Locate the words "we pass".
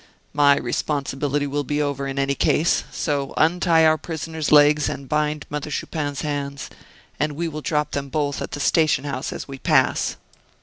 9.47-10.15